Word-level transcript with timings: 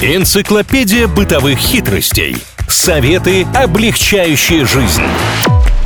Энциклопедия 0.00 1.08
бытовых 1.08 1.58
хитростей. 1.58 2.36
Советы, 2.68 3.44
облегчающие 3.52 4.64
жизнь. 4.64 5.02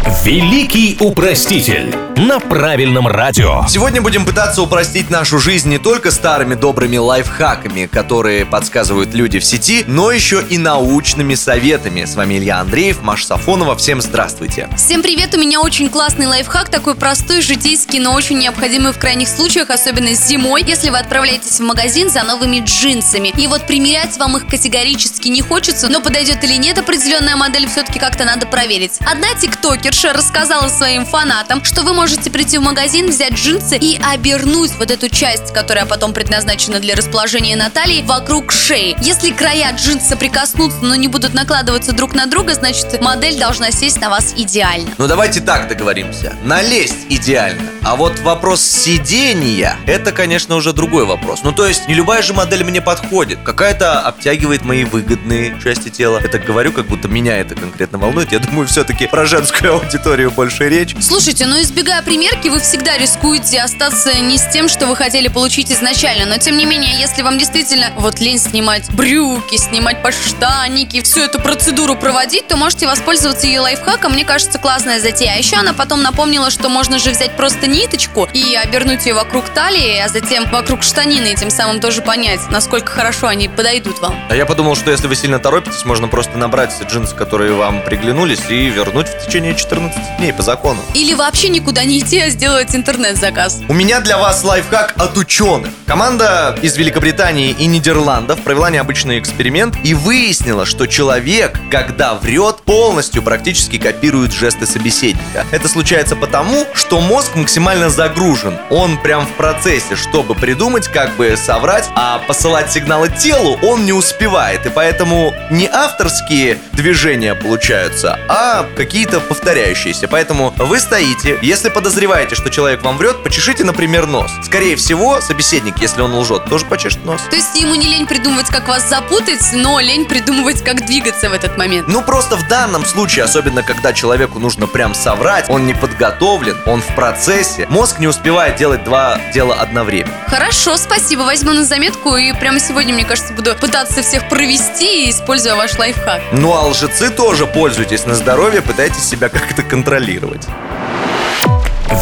Великий 0.04 0.96
упроститель 1.00 1.94
на 2.16 2.38
правильном 2.40 3.06
радио. 3.08 3.64
Сегодня 3.68 4.02
будем 4.02 4.24
пытаться 4.24 4.62
упростить 4.62 5.10
нашу 5.10 5.38
жизнь 5.38 5.68
не 5.68 5.78
только 5.78 6.10
старыми 6.10 6.54
добрыми 6.54 6.96
лайфхаками, 6.96 7.86
которые 7.86 8.44
подсказывают 8.44 9.14
люди 9.14 9.38
в 9.38 9.44
сети, 9.44 9.84
но 9.86 10.10
еще 10.12 10.44
и 10.48 10.58
научными 10.58 11.34
советами. 11.34 12.04
С 12.04 12.14
вами 12.14 12.34
Илья 12.34 12.60
Андреев, 12.60 13.02
Маша 13.02 13.26
Сафонова. 13.26 13.76
Всем 13.76 14.00
здравствуйте. 14.00 14.68
Всем 14.76 15.02
привет, 15.02 15.34
у 15.34 15.38
меня 15.38 15.60
очень 15.60 15.88
классный 15.88 16.26
лайфхак, 16.26 16.68
такой 16.68 16.94
простой, 16.94 17.40
житейский, 17.40 17.98
но 17.98 18.12
очень 18.12 18.38
необходимый 18.38 18.92
в 18.92 18.98
крайних 18.98 19.28
случаях, 19.28 19.70
особенно 19.70 20.12
зимой, 20.14 20.62
если 20.66 20.90
вы 20.90 20.98
отправляетесь 20.98 21.58
в 21.58 21.62
магазин 21.62 22.10
за 22.10 22.22
новыми 22.22 22.62
джинсами. 22.64 23.32
И 23.36 23.46
вот 23.46 23.66
примерять 23.66 24.16
вам 24.18 24.36
их 24.36 24.46
категорически 24.46 25.28
не 25.28 25.42
хочется, 25.42 25.88
но 25.88 26.00
подойдет 26.00 26.44
или 26.44 26.56
нет 26.56 26.78
определенная 26.78 27.36
модель, 27.36 27.68
все-таки 27.68 27.98
как-то 27.98 28.24
надо 28.24 28.46
проверить. 28.46 28.98
Одна 29.00 29.28
тиктокер 29.40 29.91
блогерша 29.92 30.12
рассказала 30.14 30.68
своим 30.68 31.04
фанатам, 31.04 31.62
что 31.64 31.82
вы 31.82 31.92
можете 31.92 32.30
прийти 32.30 32.56
в 32.56 32.62
магазин, 32.62 33.10
взять 33.10 33.34
джинсы 33.34 33.76
и 33.76 34.00
обернуть 34.02 34.72
вот 34.78 34.90
эту 34.90 35.08
часть, 35.10 35.52
которая 35.52 35.84
потом 35.84 36.14
предназначена 36.14 36.80
для 36.80 36.94
расположения 36.94 37.56
на 37.56 37.68
талии, 37.68 38.02
вокруг 38.02 38.52
шеи. 38.52 38.96
Если 39.02 39.32
края 39.32 39.74
джинса 39.76 40.16
прикоснутся, 40.16 40.78
но 40.82 40.94
не 40.94 41.08
будут 41.08 41.34
накладываться 41.34 41.92
друг 41.92 42.14
на 42.14 42.26
друга, 42.26 42.54
значит 42.54 43.00
модель 43.02 43.38
должна 43.38 43.70
сесть 43.70 44.00
на 44.00 44.08
вас 44.08 44.32
идеально. 44.34 44.90
Ну 44.96 45.06
давайте 45.06 45.40
так 45.40 45.68
договоримся. 45.68 46.34
Налезть 46.42 47.06
идеально. 47.10 47.70
А 47.82 47.96
вот 47.96 48.18
вопрос 48.20 48.62
сидения, 48.62 49.76
это, 49.86 50.12
конечно, 50.12 50.54
уже 50.54 50.72
другой 50.72 51.04
вопрос. 51.04 51.40
Ну 51.42 51.52
то 51.52 51.66
есть 51.66 51.88
не 51.88 51.94
любая 51.94 52.22
же 52.22 52.32
модель 52.32 52.64
мне 52.64 52.80
подходит. 52.80 53.40
Какая-то 53.44 54.00
обтягивает 54.00 54.64
мои 54.64 54.84
выгодные 54.84 55.54
части 55.62 55.90
тела. 55.90 56.20
Так 56.20 56.44
говорю, 56.44 56.72
как 56.72 56.86
будто 56.86 57.08
меня 57.08 57.36
это 57.36 57.54
конкретно 57.54 57.98
волнует. 57.98 58.32
Я 58.32 58.38
думаю, 58.38 58.66
все-таки 58.66 59.06
про 59.06 59.26
женскую 59.26 59.81
аудиторию 59.82 60.30
больше 60.30 60.68
речь. 60.68 60.94
Слушайте, 61.00 61.46
ну 61.46 61.60
избегая 61.60 62.02
примерки, 62.02 62.48
вы 62.48 62.60
всегда 62.60 62.96
рискуете 62.96 63.60
остаться 63.60 64.14
не 64.18 64.38
с 64.38 64.46
тем, 64.52 64.68
что 64.68 64.86
вы 64.86 64.96
хотели 64.96 65.28
получить 65.28 65.70
изначально. 65.70 66.26
Но 66.26 66.38
тем 66.38 66.56
не 66.56 66.64
менее, 66.64 66.98
если 66.98 67.22
вам 67.22 67.38
действительно 67.38 67.90
вот 67.96 68.20
лень 68.20 68.38
снимать 68.38 68.90
брюки, 68.92 69.56
снимать 69.56 70.02
подштанники, 70.02 71.02
всю 71.02 71.20
эту 71.20 71.40
процедуру 71.40 71.96
проводить, 71.96 72.48
то 72.48 72.56
можете 72.56 72.86
воспользоваться 72.86 73.46
ее 73.46 73.60
лайфхаком. 73.60 74.12
Мне 74.12 74.24
кажется, 74.24 74.58
классная 74.58 75.00
затея. 75.00 75.34
А 75.34 75.36
еще 75.36 75.56
она 75.56 75.72
потом 75.72 76.02
напомнила, 76.02 76.50
что 76.50 76.68
можно 76.68 76.98
же 76.98 77.10
взять 77.10 77.36
просто 77.36 77.66
ниточку 77.66 78.28
и 78.32 78.54
обернуть 78.54 79.06
ее 79.06 79.14
вокруг 79.14 79.48
талии, 79.48 79.98
а 79.98 80.08
затем 80.08 80.48
вокруг 80.50 80.82
штанины, 80.82 81.32
и 81.32 81.34
тем 81.34 81.50
самым 81.50 81.80
тоже 81.80 82.02
понять, 82.02 82.40
насколько 82.50 82.92
хорошо 82.92 83.26
они 83.28 83.48
подойдут 83.48 84.00
вам. 84.00 84.14
А 84.28 84.36
я 84.36 84.46
подумал, 84.46 84.76
что 84.76 84.90
если 84.90 85.06
вы 85.06 85.16
сильно 85.16 85.38
торопитесь, 85.38 85.84
можно 85.84 86.08
просто 86.08 86.38
набрать 86.38 86.72
джинсы, 86.90 87.14
которые 87.14 87.54
вам 87.54 87.82
приглянулись, 87.82 88.42
и 88.48 88.68
вернуть 88.68 89.08
в 89.08 89.26
течение 89.26 89.54
14 89.54 89.71
14 89.72 90.18
дней 90.18 90.32
по 90.34 90.42
закону. 90.42 90.78
Или 90.92 91.14
вообще 91.14 91.48
никуда 91.48 91.84
не 91.84 91.98
идти, 91.98 92.18
а 92.20 92.28
сделать 92.28 92.74
интернет-заказ. 92.76 93.62
У 93.68 93.72
меня 93.72 94.00
для 94.00 94.18
вас 94.18 94.44
лайфхак 94.44 94.94
от 94.98 95.16
ученых. 95.16 95.70
Команда 95.86 96.58
из 96.60 96.76
Великобритании 96.76 97.56
и 97.58 97.66
Нидерландов 97.66 98.42
провела 98.42 98.68
необычный 98.68 99.18
эксперимент 99.18 99.76
и 99.82 99.94
выяснила, 99.94 100.66
что 100.66 100.86
человек, 100.86 101.58
когда 101.70 102.14
врет, 102.14 102.62
полностью 102.64 103.22
практически 103.22 103.78
копирует 103.78 104.32
жесты 104.32 104.66
собеседника. 104.66 105.46
Это 105.50 105.68
случается 105.68 106.16
потому, 106.16 106.66
что 106.74 107.00
мозг 107.00 107.34
максимально 107.34 107.88
загружен. 107.88 108.58
Он 108.68 108.98
прям 108.98 109.26
в 109.26 109.30
процессе, 109.32 109.96
чтобы 109.96 110.34
придумать, 110.34 110.88
как 110.88 111.16
бы 111.16 111.34
соврать, 111.36 111.88
а 111.94 112.18
посылать 112.26 112.70
сигналы 112.70 113.08
телу 113.08 113.58
он 113.62 113.86
не 113.86 113.94
успевает. 113.94 114.66
И 114.66 114.68
поэтому 114.70 115.32
не 115.50 115.66
авторские 115.66 116.58
движения 116.72 117.34
получаются, 117.34 118.18
а 118.28 118.66
какие-то 118.76 119.20
повторяющие 119.20 119.61
повторяющиеся. 119.62 120.08
Поэтому 120.08 120.52
вы 120.58 120.80
стоите, 120.80 121.38
если 121.42 121.68
подозреваете, 121.68 122.34
что 122.34 122.50
человек 122.50 122.82
вам 122.82 122.98
врет, 122.98 123.22
почешите, 123.22 123.64
например, 123.64 124.06
нос. 124.06 124.30
Скорее 124.44 124.76
всего, 124.76 125.20
собеседник, 125.20 125.78
если 125.78 126.00
он 126.00 126.14
лжет, 126.14 126.44
тоже 126.46 126.64
почешет 126.66 127.04
нос. 127.04 127.22
То 127.30 127.36
есть 127.36 127.54
ему 127.54 127.74
не 127.74 127.86
лень 127.86 128.06
придумывать, 128.06 128.48
как 128.48 128.68
вас 128.68 128.88
запутать, 128.88 129.52
но 129.52 129.80
лень 129.80 130.06
придумывать, 130.06 130.62
как 130.62 130.84
двигаться 130.86 131.30
в 131.30 131.32
этот 131.32 131.56
момент. 131.56 131.88
Ну, 131.88 132.02
просто 132.02 132.36
в 132.36 132.48
данном 132.48 132.84
случае, 132.84 133.24
особенно 133.24 133.62
когда 133.62 133.92
человеку 133.92 134.38
нужно 134.38 134.66
прям 134.66 134.94
соврать, 134.94 135.48
он 135.48 135.66
не 135.66 135.74
подготовлен, 135.74 136.56
он 136.66 136.82
в 136.82 136.94
процессе, 136.94 137.66
мозг 137.68 137.98
не 137.98 138.08
успевает 138.08 138.56
делать 138.56 138.84
два 138.84 139.20
дела 139.32 139.54
одновременно. 139.54 140.14
Хорошо, 140.26 140.76
спасибо, 140.76 141.20
возьму 141.20 141.52
на 141.52 141.64
заметку 141.64 142.16
и 142.16 142.32
прямо 142.32 142.58
сегодня, 142.58 142.94
мне 142.94 143.04
кажется, 143.04 143.32
буду 143.32 143.54
пытаться 143.54 144.02
всех 144.02 144.28
провести, 144.28 145.10
используя 145.10 145.54
ваш 145.54 145.78
лайфхак. 145.78 146.20
Ну, 146.32 146.52
а 146.52 146.66
лжецы 146.66 147.10
тоже 147.10 147.46
пользуйтесь 147.46 148.06
на 148.06 148.14
здоровье, 148.14 148.62
пытайтесь 148.62 149.04
себя 149.04 149.28
как-то 149.52 149.62
это 149.62 149.62
контролировать. 149.62 150.46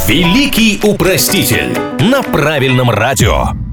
Великий 0.06 0.81
упроститель 0.83 1.77
на 2.00 2.22
правильном 2.22 2.91
радио. 2.91 3.70